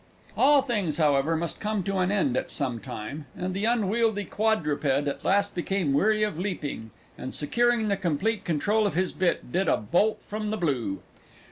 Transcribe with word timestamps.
All 0.35 0.63
things, 0.63 0.97
however, 0.97 1.35
must 1.35 1.59
come 1.59 1.83
to 1.83 1.97
an 1.97 2.11
end 2.11 2.35
at 2.35 2.49
some 2.49 2.79
time, 2.79 3.27
and 3.37 3.53
the 3.53 3.65
unwieldy 3.65 4.25
quadruped 4.25 4.83
at 4.83 5.23
last 5.23 5.53
became 5.53 5.93
weary 5.93 6.23
of 6.23 6.39
leaping 6.39 6.89
and, 7.19 7.35
securing 7.35 7.87
the 7.87 7.97
complete 7.97 8.43
control 8.43 8.87
of 8.87 8.95
his 8.95 9.11
bit, 9.11 9.51
did 9.51 9.67
a 9.67 9.77
bolt 9.77 10.23
from 10.23 10.49
the 10.49 10.57
blue. 10.57 11.01